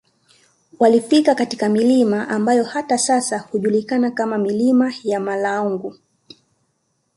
walifika 0.79 1.35
katika 1.35 1.69
milima 1.69 2.27
ambayo 2.29 2.63
hata 2.63 2.97
sasa 2.97 3.39
hujulikana 3.39 4.11
kama 4.11 4.37
milima 4.37 4.93
ya 5.03 5.19
Mulaanga 5.19 5.93